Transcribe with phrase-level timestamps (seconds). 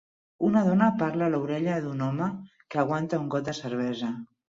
[0.47, 2.33] Una dona parla a l'orella d'un home
[2.65, 4.15] que aguanta un got de cervesa.